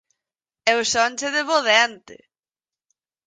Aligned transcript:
Eu 0.73 0.79
sonche 0.93 1.27
de 1.35 1.41
bo 1.49 1.57
dente 1.69 2.15